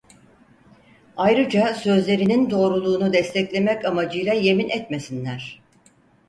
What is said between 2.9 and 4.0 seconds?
desteklemek